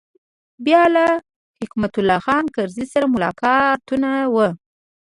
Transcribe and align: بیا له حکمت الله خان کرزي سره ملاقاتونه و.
بیا 0.65 0.83
له 0.95 1.05
حکمت 1.59 1.93
الله 1.99 2.19
خان 2.25 2.45
کرزي 2.55 2.85
سره 2.93 3.05
ملاقاتونه 3.15 4.09
و. 4.33 4.37